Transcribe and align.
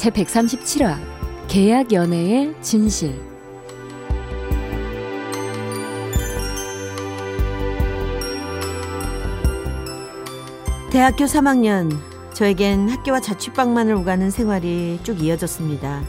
제 0.00 0.08
137화 0.08 0.96
계약 1.46 1.92
연애의 1.92 2.54
진실 2.62 3.20
대학교 10.90 11.26
3학년 11.26 11.98
저에겐 12.32 12.88
학교와 12.88 13.20
자취방만을 13.20 13.92
오가는 13.96 14.30
생활이 14.30 15.00
쭉 15.02 15.22
이어졌습니다. 15.22 16.00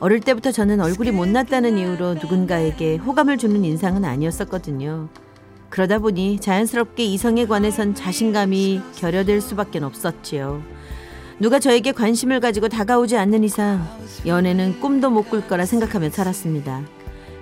어릴 0.00 0.18
때부터 0.18 0.50
저는 0.50 0.80
얼굴이 0.80 1.12
못났다는 1.12 1.78
이유로 1.78 2.14
누군가에게 2.14 2.96
호감을 2.96 3.38
주는 3.38 3.64
인상은 3.64 4.04
아니었었거든요. 4.04 5.10
그러다 5.68 6.00
보니 6.00 6.40
자연스럽게 6.40 7.04
이성에 7.04 7.46
관해선 7.46 7.94
자신감이 7.94 8.80
결여될 8.96 9.40
수밖에 9.40 9.78
없었지요. 9.78 10.60
누가 11.40 11.58
저에게 11.60 11.92
관심을 11.92 12.40
가지고 12.40 12.68
다가오지 12.68 13.16
않는 13.16 13.44
이상 13.44 13.86
연애는 14.26 14.80
꿈도 14.80 15.10
못 15.10 15.28
꿀 15.28 15.46
거라 15.46 15.66
생각하며 15.66 16.10
살았습니다. 16.10 16.82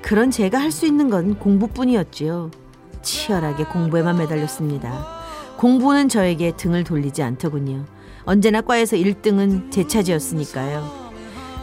그런 0.03 0.31
제가 0.31 0.59
할 0.61 0.71
수 0.71 0.87
있는 0.87 1.09
건 1.09 1.39
공부뿐이었지요. 1.39 2.51
치열하게 3.03 3.65
공부에만 3.65 4.19
매달렸습니다. 4.19 5.07
공부는 5.57 6.09
저에게 6.09 6.53
등을 6.57 6.85
돌리지 6.85 7.23
않더군요. 7.23 7.85
언제나 8.25 8.61
과에서 8.61 8.97
1등은 8.97 9.71
제 9.71 9.87
차지였으니까요. 9.87 11.07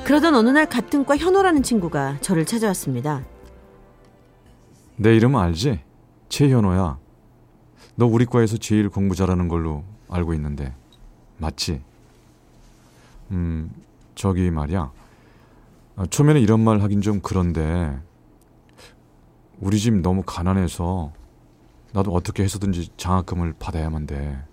그러던 0.06 0.34
어느 0.36 0.50
날 0.50 0.67
같은 0.67 1.06
과 1.06 1.16
현호라는 1.17 1.61
친구가 1.64 2.17
저를 2.22 2.45
찾아왔습니다. 2.45 3.23
내 4.95 5.16
이름 5.16 5.36
알지? 5.36 5.81
최현호야. 6.30 6.98
너 7.95 8.06
우리 8.06 8.26
과에서 8.26 8.58
제일 8.58 8.89
공부 8.89 9.16
잘하는 9.16 9.48
걸로 9.48 9.84
알고 10.09 10.34
있는데 10.34 10.73
맞지? 11.38 11.81
음 13.32 13.72
저기 14.16 14.50
말이야. 14.52 14.92
아, 15.96 16.06
초면에 16.08 16.40
이런 16.42 16.60
말 16.62 16.82
하긴 16.82 17.02
좀 17.02 17.20
그런데 17.22 18.00
우리 19.60 19.80
집 19.80 19.94
너무 19.96 20.24
가난해서 20.26 21.14
나도 21.94 22.12
어떻게 22.12 22.44
해서든지 22.44 22.90
장학금을 22.98 23.54
받아야만 23.60 24.08
돼. 24.08 24.44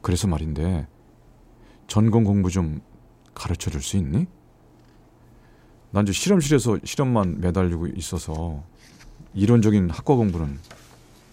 그래서 0.00 0.26
말인데 0.26 0.86
전공 1.86 2.24
공부 2.24 2.50
좀 2.50 2.80
가르쳐 3.34 3.70
줄 3.70 3.82
수 3.82 3.96
있니? 3.96 4.26
난 5.90 6.04
이제 6.04 6.12
실험실에서 6.12 6.78
실험만 6.82 7.40
매달리고 7.40 7.86
있어서 7.88 8.62
이론적인 9.34 9.90
학과 9.90 10.14
공부는 10.16 10.58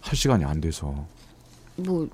할 0.01 0.15
시간이 0.15 0.43
안 0.45 0.59
돼서. 0.61 1.05
뭐 1.77 2.07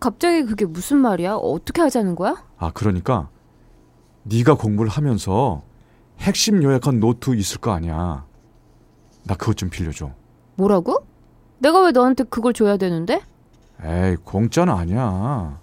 갑자기 0.00 0.44
그게 0.44 0.66
무슨 0.66 0.98
말이야? 0.98 1.36
어떻게 1.36 1.80
하자는 1.80 2.16
거야? 2.16 2.44
아 2.58 2.70
그러니까 2.72 3.28
네가 4.28 4.54
공부를 4.54 4.90
하면서 4.90 5.62
핵심 6.18 6.62
요약한 6.62 6.98
노트 7.00 7.34
있을 7.34 7.58
거 7.60 7.72
아니야. 7.72 8.24
나 9.24 9.34
그것 9.34 9.56
좀 9.56 9.70
빌려줘. 9.70 10.10
뭐라고? 10.56 11.04
내가 11.58 11.80
왜 11.84 11.90
너한테 11.92 12.24
그걸 12.24 12.52
줘야 12.52 12.76
되는데? 12.76 13.20
에이 13.82 14.16
공짜는 14.24 14.72
아니야. 14.72 15.60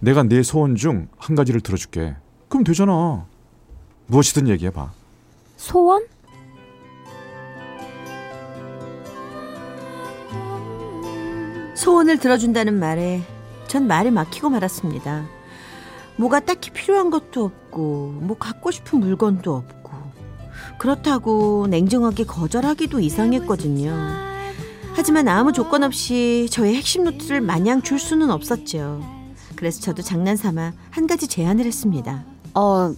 내가 0.00 0.22
내 0.22 0.42
소원 0.42 0.76
중 0.76 1.08
한 1.18 1.34
가지를 1.36 1.60
들어줄게. 1.60 2.16
그럼 2.48 2.64
되잖아. 2.64 3.26
무엇이든 4.06 4.48
얘기해봐. 4.48 4.90
소원? 5.56 6.04
소원을 11.74 12.18
들어준다는 12.18 12.78
말에 12.78 13.22
전 13.68 13.86
말이 13.86 14.10
막히고 14.10 14.50
말았습니다. 14.50 15.26
뭐가 16.18 16.40
딱히 16.40 16.70
필요한 16.70 17.10
것도 17.10 17.44
없고 17.44 18.18
뭐 18.20 18.36
갖고 18.36 18.70
싶은 18.70 19.00
물건도 19.00 19.54
없고 19.54 19.92
그렇다고 20.78 21.66
냉정하게 21.68 22.24
거절하기도 22.24 23.00
이상했거든요. 23.00 23.94
하지만 24.94 25.28
아무 25.28 25.52
조건 25.52 25.84
없이 25.84 26.48
저의 26.50 26.74
핵심 26.74 27.04
노트를 27.04 27.40
마냥 27.40 27.82
줄 27.82 27.98
수는 27.98 28.30
없었죠. 28.30 29.00
그래서 29.54 29.80
저도 29.80 30.02
장난삼아 30.02 30.72
한 30.90 31.06
가지 31.06 31.28
제안을 31.28 31.64
했습니다. 31.64 32.24
어, 32.54 32.92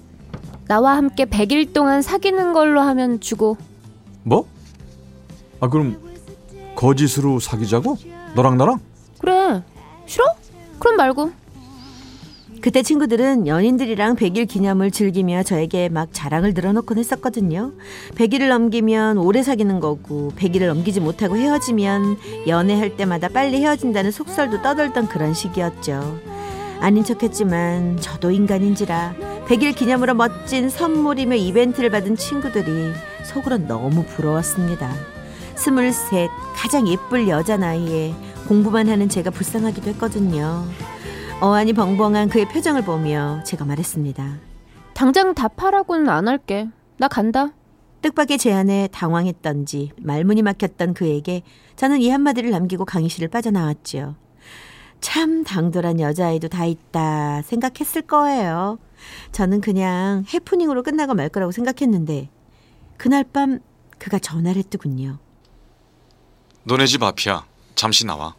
나와 0.66 0.96
함께 0.96 1.26
100일 1.26 1.74
동안 1.74 2.00
사귀는 2.00 2.54
걸로 2.54 2.80
하면 2.80 3.20
주고. 3.20 3.56
뭐? 4.22 4.46
아 5.60 5.68
그럼 5.68 5.98
거짓으로 6.74 7.38
사귀자고? 7.38 7.96
너랑 8.34 8.56
나랑? 8.56 8.80
그래. 9.18 9.62
싫어? 10.06 10.24
그럼 10.78 10.96
말고. 10.96 11.32
그때 12.60 12.82
친구들은 12.82 13.46
연인들이랑 13.46 14.16
100일 14.16 14.46
기념을 14.46 14.90
즐기며 14.90 15.44
저에게 15.44 15.88
막 15.88 16.10
자랑을 16.12 16.52
늘어놓곤 16.52 16.98
했었거든요. 16.98 17.72
100일을 18.16 18.48
넘기면 18.48 19.16
오래 19.16 19.42
사귀는 19.42 19.80
거고 19.80 20.32
100일을 20.36 20.66
넘기지 20.66 21.00
못하고 21.00 21.36
헤어지면 21.38 22.18
연애할 22.46 22.98
때마다 22.98 23.28
빨리 23.28 23.62
헤어진다는 23.62 24.10
속설도 24.10 24.60
떠돌던 24.60 25.08
그런 25.08 25.32
시기였죠. 25.32 26.20
아닌 26.80 27.02
척했지만 27.02 27.98
저도 27.98 28.30
인간인지라 28.30 29.14
100일 29.46 29.74
기념으로 29.74 30.14
멋진 30.14 30.68
선물이며 30.68 31.36
이벤트를 31.36 31.88
받은 31.88 32.16
친구들이 32.16 32.92
속으로 33.24 33.56
너무 33.56 34.04
부러웠습니다. 34.04 34.92
스물셋 35.54 36.30
가장 36.54 36.86
예쁠 36.86 37.28
여자 37.28 37.56
나이에 37.56 38.14
공부만 38.48 38.88
하는 38.88 39.08
제가 39.08 39.30
불쌍하기도 39.30 39.90
했거든요. 39.90 40.66
어안이 41.42 41.72
벙벙한 41.72 42.28
그의 42.28 42.46
표정을 42.46 42.82
보며 42.84 43.42
제가 43.46 43.64
말했습니다. 43.64 44.38
당장 44.92 45.34
답하라고는 45.34 46.10
안 46.10 46.28
할게. 46.28 46.68
나 46.98 47.08
간다. 47.08 47.52
뜻밖의 48.02 48.36
제안에 48.36 48.88
당황했던지 48.88 49.92
말문이 49.96 50.42
막혔던 50.42 50.92
그에게 50.92 51.42
저는 51.76 52.02
이 52.02 52.10
한마디를 52.10 52.50
남기고 52.50 52.84
강의실을 52.84 53.28
빠져나왔지요. 53.28 54.16
참 55.00 55.44
당돌한 55.44 55.98
여자아이도 55.98 56.48
다 56.48 56.66
있다 56.66 57.40
생각했을 57.42 58.02
거예요. 58.02 58.78
저는 59.32 59.62
그냥 59.62 60.24
해프닝으로 60.32 60.82
끝나고 60.82 61.14
말 61.14 61.30
거라고 61.30 61.52
생각했는데 61.52 62.28
그날 62.98 63.24
밤 63.24 63.60
그가 63.98 64.18
전화를 64.18 64.58
했더군요. 64.58 65.18
너네 66.64 66.84
집 66.84 67.02
앞이야. 67.02 67.46
잠시 67.74 68.04
나와. 68.04 68.34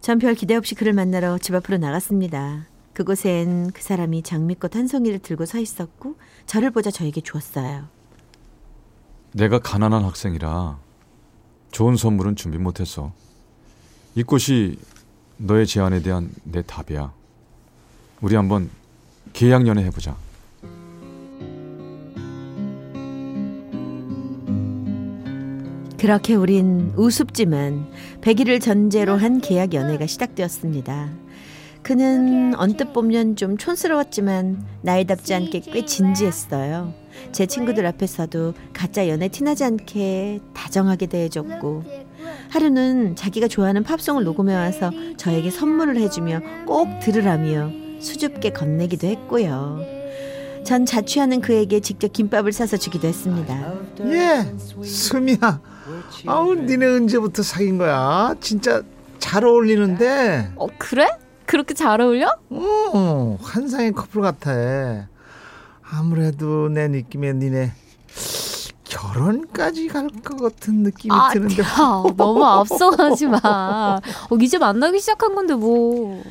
전 0.00 0.18
별 0.18 0.34
기대 0.34 0.54
없이 0.56 0.74
그를 0.74 0.92
만나러 0.92 1.38
집 1.38 1.54
앞으로 1.54 1.78
나갔습니다. 1.78 2.66
그곳엔 2.94 3.70
그 3.72 3.82
사람이 3.82 4.22
장미꽃 4.22 4.74
한 4.76 4.86
송이를 4.86 5.20
들고 5.20 5.46
서 5.46 5.58
있었고 5.58 6.16
저를 6.46 6.70
보자 6.70 6.90
저에게 6.90 7.20
주었어요. 7.20 7.88
내가 9.32 9.58
가난한 9.60 10.02
학생이라 10.04 10.78
좋은 11.70 11.96
선물은 11.96 12.36
준비 12.36 12.58
못했어. 12.58 13.12
이 14.14 14.22
꽃이 14.22 14.76
너의 15.36 15.66
제안에 15.66 16.02
대한 16.02 16.30
내 16.42 16.62
답이야. 16.62 17.12
우리 18.20 18.34
한번 18.34 18.70
계약 19.32 19.66
연애 19.66 19.84
해보자. 19.84 20.16
그렇게 26.00 26.34
우린 26.34 26.94
우습지만 26.96 27.86
100일을 28.22 28.58
전제로 28.58 29.16
한 29.16 29.38
계약 29.42 29.74
연애가 29.74 30.06
시작되었습니다. 30.06 31.10
그는 31.82 32.54
언뜻 32.54 32.94
보면 32.94 33.36
좀 33.36 33.58
촌스러웠지만 33.58 34.64
나이답지 34.80 35.34
않게 35.34 35.60
꽤 35.60 35.84
진지했어요. 35.84 36.94
제 37.32 37.44
친구들 37.44 37.84
앞에서도 37.84 38.54
가짜 38.72 39.08
연애 39.08 39.28
티나지 39.28 39.64
않게 39.64 40.40
다정하게 40.54 41.04
대해줬고 41.04 41.84
하루는 42.48 43.14
자기가 43.14 43.48
좋아하는 43.48 43.82
팝송을 43.82 44.24
녹음해 44.24 44.54
와서 44.54 44.90
저에게 45.18 45.50
선물을 45.50 45.98
해주며 45.98 46.40
꼭 46.66 46.88
들으라며 47.00 47.72
수줍게 48.00 48.50
건네기도 48.50 49.06
했고요. 49.06 49.80
전 50.64 50.86
자취하는 50.86 51.42
그에게 51.42 51.80
직접 51.80 52.10
김밥을 52.10 52.52
싸서 52.52 52.78
주기도 52.78 53.06
했습니다. 53.06 53.74
예, 54.06 54.46
수미야. 54.82 55.60
아우, 56.26 56.54
니네 56.54 56.86
언제부터 56.86 57.42
사귄 57.42 57.78
거야? 57.78 58.34
진짜 58.40 58.82
잘 59.18 59.44
어울리는데. 59.44 60.52
어, 60.56 60.66
그래? 60.78 61.08
그렇게 61.46 61.74
잘 61.74 62.00
어울려? 62.00 62.28
어, 62.50 63.38
환상의 63.42 63.92
커플 63.92 64.22
같아. 64.22 65.08
아무래도 65.92 66.68
내 66.68 66.86
느낌에 66.88 67.32
니네 67.32 67.72
결혼까지 68.84 69.88
갈 69.88 70.08
것 70.24 70.36
같은 70.40 70.82
느낌이 70.82 71.14
아, 71.14 71.30
드는데 71.32 71.62
야, 71.62 71.66
너무 72.16 72.44
앞서가지 72.44 73.26
마. 73.26 74.00
어, 74.30 74.36
이제 74.40 74.58
만나기 74.58 75.00
시작한 75.00 75.34
건데 75.34 75.54
뭐. 75.54 76.22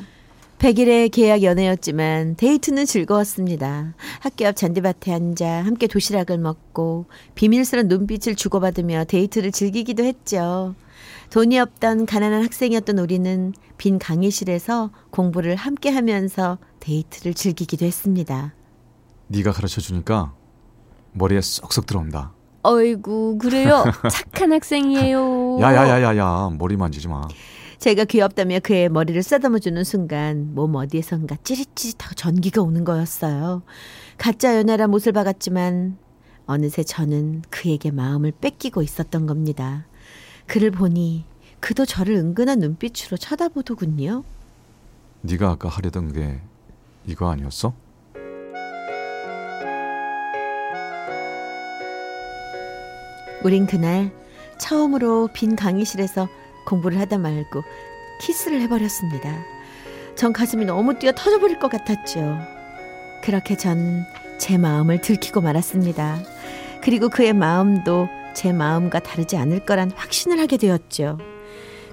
100일의 0.59 1.09
계약 1.09 1.41
연애였지만 1.41 2.35
데이트는 2.35 2.85
즐거웠습니다. 2.85 3.93
학교 4.19 4.45
앞 4.45 4.57
잔디밭에 4.57 5.13
앉아 5.13 5.47
함께 5.63 5.87
도시락을 5.87 6.37
먹고 6.37 7.05
비밀스런 7.35 7.87
눈빛을 7.87 8.35
주고받으며 8.35 9.05
데이트를 9.05 9.53
즐기기도 9.53 10.03
했죠. 10.03 10.75
돈이 11.29 11.57
없던 11.59 12.05
가난한 12.05 12.43
학생이었던 12.43 12.99
우리는 12.99 13.53
빈 13.77 13.99
강의실에서 13.99 14.91
공부를 15.11 15.55
함께 15.55 15.89
하면서 15.91 16.57
데이트를 16.81 17.33
즐기기도 17.33 17.85
했습니다. 17.85 18.53
네가 19.27 19.53
가르쳐 19.53 19.79
주니까 19.79 20.33
머리에 21.13 21.39
쏙쏙 21.39 21.85
들어온다. 21.85 22.33
어이구, 22.63 23.37
그래요? 23.39 23.85
착한 24.11 24.51
학생이에요. 24.51 25.59
야야야야야 25.61 26.49
머리 26.59 26.75
만지지 26.75 27.07
마. 27.07 27.25
제가 27.79 28.03
귀엽다며 28.03 28.59
그의 28.59 28.89
머리를 28.89 29.23
쓰다듬어주는 29.23 29.85
순간 29.85 30.53
몸 30.53 30.75
어디에선가 30.75 31.37
찌릿찌릿하고 31.43 32.13
전기가 32.13 32.61
오는 32.61 32.83
거였어요. 32.83 33.63
가짜 34.17 34.57
연애라 34.57 34.87
못을 34.87 35.13
박았지만 35.13 35.97
어느새 36.45 36.83
저는 36.83 37.43
그에게 37.49 37.89
마음을 37.91 38.33
뺏기고 38.33 38.81
있었던 38.81 39.25
겁니다. 39.25 39.85
그를 40.45 40.71
보니 40.71 41.23
그도 41.61 41.85
저를 41.85 42.15
은근한 42.15 42.59
눈빛으로 42.59 43.15
쳐다보더군요. 43.15 44.25
네가 45.21 45.49
아까 45.49 45.69
하려던 45.69 46.11
게 46.11 46.41
이거 47.05 47.29
아니었어? 47.31 47.73
우린 53.41 53.65
그날 53.65 54.11
처음으로 54.57 55.29
빈 55.33 55.55
강의실에서 55.55 56.27
공부를 56.69 56.99
하다 56.99 57.17
말고 57.17 57.63
키스를 58.21 58.61
해버렸습니다. 58.61 59.35
전 60.15 60.33
가슴이 60.33 60.65
너무 60.65 60.99
뛰어 60.99 61.11
터져버릴 61.11 61.59
것 61.59 61.69
같았죠. 61.69 62.37
그렇게 63.23 63.57
전 63.57 64.05
제 64.39 64.57
마음을 64.57 65.01
들키고 65.01 65.41
말았습니다. 65.41 66.17
그리고 66.81 67.09
그의 67.09 67.33
마음도 67.33 68.07
제 68.33 68.51
마음과 68.53 68.99
다르지 68.99 69.37
않을 69.37 69.65
거란 69.65 69.91
확신을 69.91 70.39
하게 70.39 70.57
되었죠. 70.57 71.19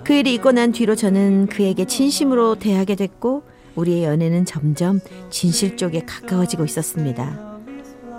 그 0.04 0.14
일이 0.14 0.32
있고 0.34 0.52
난 0.52 0.70
뒤로 0.70 0.94
저는 0.94 1.48
그에게 1.48 1.84
진심으로 1.84 2.54
대하게 2.54 2.94
됐고 2.94 3.42
우리의 3.74 4.04
연애는 4.04 4.44
점점 4.44 5.00
진실 5.28 5.76
쪽에 5.76 6.04
가까워지고 6.06 6.64
있었습니다. 6.64 7.58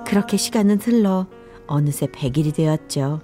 그렇게 0.05 0.35
시간은 0.37 0.79
흘러 0.81 1.25
어느새 1.65 2.05
100일이 2.07 2.53
되었죠. 2.53 3.21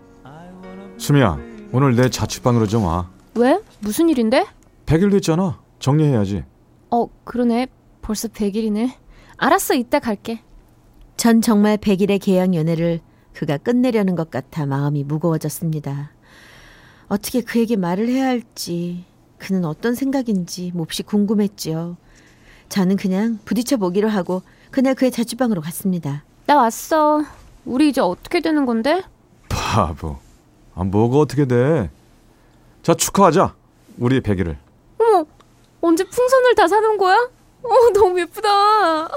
수미야 0.98 1.38
오늘 1.74 1.96
내 1.96 2.10
자취방으로 2.10 2.66
좀 2.68 2.86
와. 2.86 3.10
왜? 3.36 3.60
무슨 3.80 4.10
일인데? 4.10 4.46
100일 4.86 5.12
됐잖아. 5.12 5.60
정리해야지. 5.80 6.44
어, 6.92 7.08
그러네. 7.24 7.68
벌써 8.02 8.28
100일이네. 8.28 8.92
알았어, 9.38 9.74
이따 9.74 10.00
갈게. 10.00 10.42
전 11.18 11.42
정말 11.42 11.78
100일의 11.78 12.20
계약 12.22 12.54
연애를 12.54 13.00
그가 13.34 13.58
끝내려는 13.58 14.16
것 14.16 14.30
같아 14.30 14.66
마음이 14.66 15.04
무거워졌습니다. 15.04 16.12
어떻게 17.08 17.42
그에게 17.42 17.76
말을 17.76 18.08
해야 18.10 18.28
할지, 18.28 19.06
그는 19.38 19.66
어떤 19.66 19.96
생각인지 19.96 20.72
몹시 20.74 21.04
궁금했지요. 21.04 21.98
저는 22.70 22.96
그냥 22.98 23.40
부딪혀 23.46 23.78
보기로 23.78 24.10
하고 24.10 24.42
그날 24.72 24.96
그의 24.96 25.12
자취방으로 25.12 25.62
갔습니다. 25.62 26.24
나 26.46 26.56
왔어. 26.58 27.24
우리 27.66 27.90
이제 27.90 28.02
어떻게 28.02 28.42
되는 28.42 28.66
건데? 28.66 29.04
바보. 29.50 30.18
아 30.76 30.84
뭐가 30.84 31.18
어떻게 31.20 31.46
돼? 31.46 31.90
자 32.84 32.94
축하하자. 32.94 33.56
우리 33.98 34.20
100일을. 34.20 34.58
어머, 35.00 35.26
언제 35.80 36.04
풍선을 36.04 36.54
다 36.56 36.68
사는 36.68 36.98
거야? 36.98 37.16
어, 37.64 37.70
너무 37.94 38.20
예쁘다. 38.20 39.08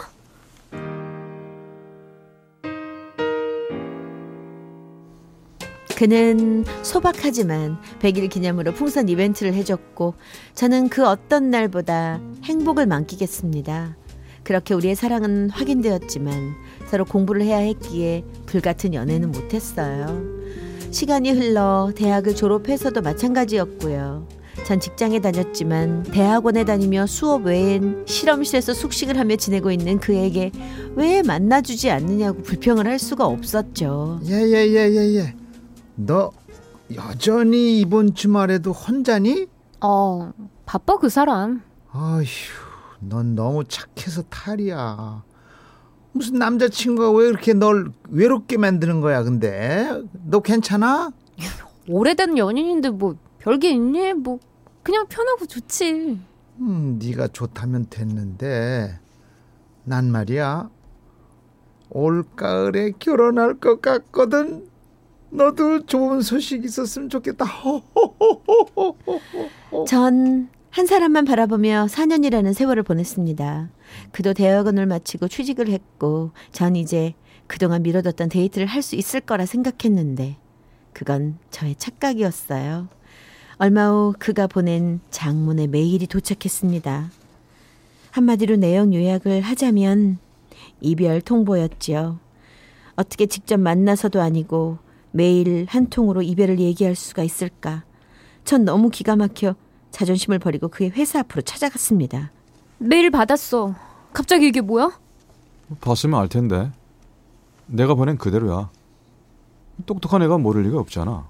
그는 5.97 6.65
소박하지만 6.83 7.79
100일 8.01 8.31
기념으로 8.31 8.73
풍선 8.73 9.09
이벤트를 9.09 9.55
해줬고 9.55 10.15
저는 10.55 10.89
그 10.89 11.05
어떤 11.05 11.51
날보다 11.51 12.21
행복을 12.45 12.87
만끽했습니다. 12.87 13.97
그렇게 14.45 14.75
우리의 14.75 14.95
사랑은 14.95 15.51
확인되었지만 15.51 16.55
서로 16.89 17.05
공부를 17.05 17.43
해야 17.43 17.57
했기에 17.57 18.25
불같은 18.45 18.95
연애는 18.95 19.33
못했어요. 19.33 20.23
시간이 20.97 21.31
흘러 21.33 21.93
대학을 21.95 22.35
졸업해서도 22.35 23.03
마찬가지였고요. 23.03 24.27
전 24.67 24.81
직장에 24.81 25.21
다녔지만 25.21 26.05
대학원에 26.05 26.65
다니며 26.65 27.05
수업 27.07 27.45
외엔 27.45 28.07
실험실에서 28.07 28.73
숙식을 28.73 29.19
하며 29.19 29.37
지내고 29.37 29.71
있는 29.71 30.01
그에게 30.01 30.51
왜 30.95 31.21
만나주지 31.21 31.91
않느냐고 31.91 32.41
불평을 32.41 32.87
할 32.87 32.99
수가 32.99 33.27
없었죠. 33.27 34.21
예예예예예 34.25 35.35
너 35.97 36.33
여전히 36.95 37.79
이번 37.79 38.15
주말에도 38.15 38.73
혼자니? 38.73 39.49
어, 39.83 40.33
바빠 40.65 40.97
그 40.97 41.11
사람. 41.11 41.61
아휴 41.93 42.25
넌 43.01 43.35
너무 43.35 43.65
착해서 43.65 44.23
탈이야 44.31 45.23
무슨 46.17 46.39
남자친구가 46.39 47.11
왜 47.13 47.29
이렇게 47.29 47.53
널 47.53 47.93
외롭게 48.09 48.57
만드는 48.57 49.01
거야 49.01 49.23
근데 49.23 50.03
너 50.25 50.41
괜찮아? 50.41 51.13
오래된 51.89 52.39
연인인데 52.39 52.91
뭐 52.91 53.17
별게 53.39 53.71
있니? 53.71 54.15
뭐 54.15 54.41
그냥 54.83 55.07
편하고 55.09 55.47
좋지. 55.47 56.19
음, 56.61 56.99
네가 57.01 57.29
좋다면 57.29 57.87
됐는데 57.91 58.99
난 59.85 60.11
말이야 60.11 60.71
올 61.91 62.25
가을에 62.35 62.93
결혼할 62.99 63.55
것 63.55 63.81
같거든. 63.81 64.67
너도 65.31 65.85
좋은 65.87 66.23
소식 66.23 66.65
있었으면 66.65 67.09
좋겠다. 67.09 67.45
전 69.87 70.49
한 70.77 70.85
사람만 70.85 71.25
바라보며 71.25 71.87
4년이라는 71.89 72.53
세월을 72.53 72.83
보냈습니다. 72.83 73.71
그도 74.13 74.35
대학원을 74.35 74.85
마치고 74.85 75.27
취직을 75.27 75.69
했고 75.69 76.33
전 76.53 76.77
이제 76.77 77.15
그동안 77.47 77.83
미뤄뒀던 77.83 78.29
데이트를 78.29 78.67
할 78.67 78.83
수 78.83 78.95
있을 78.95 79.21
거라 79.21 79.47
생각했는데 79.47 80.37
그건 80.93 81.39
저의 81.51 81.77
착각이었어요. 81.77 82.89
얼마 83.57 83.89
후 83.89 84.13
그가 84.19 84.47
보낸 84.47 85.01
장문의 85.09 85.69
메일이 85.69 86.07
도착했습니다. 86.07 87.11
한마디로 88.11 88.57
내용 88.57 88.93
요약을 88.93 89.41
하자면 89.41 90.19
이별 90.83 91.23
통보였지요. 91.23 92.21
어떻게 92.97 93.25
직접 93.25 93.59
만나서도 93.59 94.21
아니고 94.21 94.77
메일 95.11 95.65
한 95.71 95.87
통으로 95.87 96.21
이별을 96.21 96.61
얘기할 96.61 96.97
수가 96.97 97.23
있을까? 97.23 97.85
전 98.45 98.67
너무 98.67 98.91
기가 98.91 99.17
막혀 99.17 99.55
자존심을 100.01 100.39
버리고 100.39 100.69
그의 100.69 100.91
회사 100.91 101.21
앞으로 101.21 101.41
찾아갔습니다. 101.41 102.31
메일 102.77 103.11
받았어. 103.11 103.75
갑자기 104.13 104.47
이게 104.49 104.61
뭐야? 104.61 104.91
봤으면 105.81 106.21
알 106.21 106.29
텐데. 106.29 106.71
내가 107.65 107.95
보낸 107.95 108.19
그대로야. 108.19 108.69
똑똑한 109.87 110.21
애가 110.23 110.37
모를 110.37 110.65
리가 110.65 110.79
없잖아. 110.81 111.27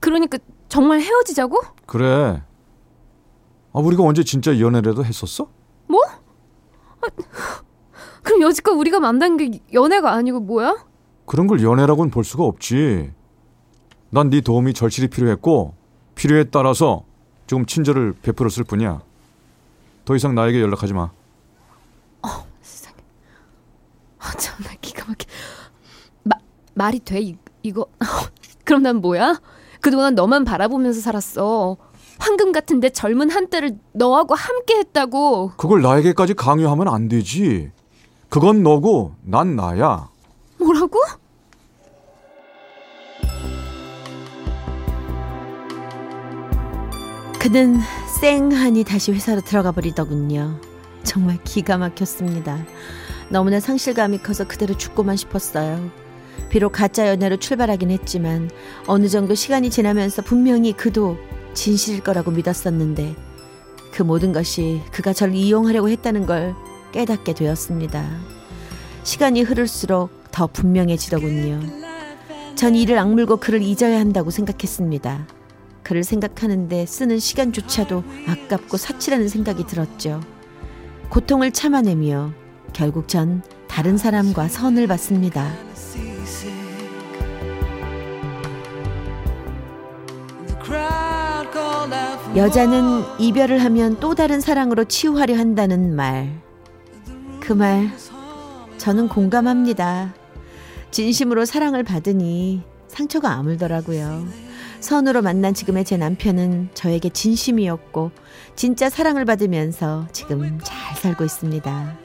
그러니까 0.00 0.38
정말 0.68 1.00
헤어지자고? 1.00 1.60
그래. 1.86 2.42
아 3.74 3.78
우리가 3.78 4.02
언제 4.02 4.22
진짜 4.24 4.58
연애라도 4.58 5.04
했었어? 5.04 5.48
그럼 8.22 8.40
여지껏 8.40 8.74
우리가 8.74 9.00
만난 9.00 9.36
게 9.36 9.60
연애가 9.74 10.12
아니고 10.12 10.40
뭐야? 10.40 10.86
그런 11.26 11.46
걸 11.46 11.62
연애라고는 11.62 12.10
볼 12.10 12.24
수가 12.24 12.44
없지. 12.44 13.12
난 14.08 14.30
네 14.30 14.40
도움이 14.40 14.72
절실히 14.72 15.08
필요했고 15.08 15.74
필요에 16.14 16.44
따라서 16.44 17.04
조금 17.46 17.66
친절을 17.66 18.14
베풀었을 18.22 18.64
뿐이야. 18.64 19.02
더 20.04 20.16
이상 20.16 20.34
나에게 20.34 20.60
연락하지 20.60 20.92
마. 20.92 21.10
세상에. 22.60 22.96
아, 24.18 24.32
정말 24.32 24.76
기가 24.80 25.04
막혀. 25.06 25.26
마, 26.24 26.36
말이 26.74 27.00
돼? 27.00 27.20
이, 27.20 27.36
이거. 27.62 27.86
그럼 28.64 28.82
난 28.82 28.96
뭐야? 28.96 29.40
그동안 29.80 30.14
너만 30.14 30.44
바라보면서 30.44 31.00
살았어. 31.00 31.76
황금 32.18 32.52
같은데 32.52 32.90
젊은 32.90 33.30
한때를 33.30 33.78
너하고 33.92 34.34
함께 34.34 34.76
했다고. 34.78 35.52
그걸 35.56 35.82
나에게까지 35.82 36.34
강요하면 36.34 36.88
안 36.88 37.08
되지. 37.08 37.70
그건 38.28 38.62
너고 38.62 39.14
난 39.22 39.56
나야. 39.56 40.08
뭐라고? 40.58 41.00
그는 47.44 47.78
쌩하니 48.22 48.84
다시 48.84 49.12
회사로 49.12 49.42
들어가 49.42 49.70
버리더군요. 49.70 50.58
정말 51.02 51.36
기가 51.44 51.76
막혔습니다. 51.76 52.64
너무나 53.28 53.60
상실감이 53.60 54.22
커서 54.22 54.48
그대로 54.48 54.74
죽고만 54.74 55.16
싶었어요. 55.16 55.90
비록 56.48 56.72
가짜 56.72 57.06
연애로 57.06 57.36
출발하긴 57.36 57.90
했지만 57.90 58.50
어느 58.86 59.10
정도 59.10 59.34
시간이 59.34 59.68
지나면서 59.68 60.22
분명히 60.22 60.72
그도 60.72 61.18
진실일 61.52 62.00
거라고 62.00 62.30
믿었었는데 62.30 63.14
그 63.92 64.02
모든 64.02 64.32
것이 64.32 64.80
그가 64.90 65.12
저를 65.12 65.34
이용하려고 65.34 65.90
했다는 65.90 66.24
걸 66.24 66.54
깨닫게 66.92 67.34
되었습니다. 67.34 68.08
시간이 69.02 69.42
흐를수록 69.42 70.08
더 70.30 70.46
분명해지더군요. 70.46 71.60
전 72.54 72.74
이를 72.74 72.96
악물고 72.96 73.36
그를 73.36 73.60
잊어야 73.60 74.00
한다고 74.00 74.30
생각했습니다. 74.30 75.43
그를 75.84 76.02
생각하는데 76.02 76.86
쓰는 76.86 77.20
시간조차도 77.20 78.02
아깝고 78.26 78.76
사치라는 78.76 79.28
생각이 79.28 79.66
들었죠. 79.66 80.20
고통을 81.10 81.52
참아내며 81.52 82.32
결국 82.72 83.06
전 83.06 83.42
다른 83.68 83.96
사람과 83.96 84.48
선을 84.48 84.88
봤습니다. 84.88 85.52
여자는 92.34 93.20
이별을 93.20 93.62
하면 93.62 94.00
또 94.00 94.16
다른 94.16 94.40
사랑으로 94.40 94.86
치유하려 94.86 95.36
한다는 95.36 95.94
말. 95.94 96.42
그 97.38 97.52
말, 97.52 97.90
저는 98.78 99.08
공감합니다. 99.08 100.14
진심으로 100.90 101.44
사랑을 101.44 101.84
받으니 101.84 102.62
상처가 102.88 103.32
아물더라고요. 103.34 104.26
선으로 104.84 105.22
만난 105.22 105.52
지금의 105.52 105.84
제 105.84 105.96
남편은 105.96 106.68
저에게 106.74 107.08
진심이었고, 107.08 108.12
진짜 108.54 108.88
사랑을 108.88 109.24
받으면서 109.24 110.06
지금 110.12 110.60
잘 110.62 110.96
살고 110.96 111.24
있습니다. 111.24 111.98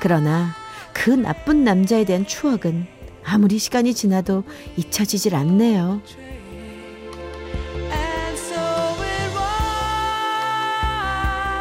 그러나 0.00 0.54
그 0.94 1.10
나쁜 1.10 1.64
남자에 1.64 2.04
대한 2.04 2.26
추억은 2.26 2.86
아무리 3.24 3.58
시간이 3.58 3.92
지나도 3.92 4.44
잊혀지질 4.76 5.34
않네요. 5.34 6.00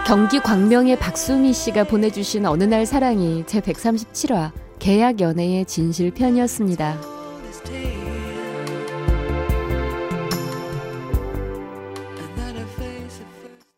경기 0.08 0.40
광명의 0.40 0.98
박수미 0.98 1.54
씨가 1.54 1.84
보내주신 1.84 2.48
어느 2.48 2.64
날 2.64 2.88
사랑이 2.88 3.44
제 3.46 3.60
137화 3.62 4.52
계약 4.80 5.20
연애의 5.20 5.66
진실 5.66 6.12
편이었습니다. 6.12 7.09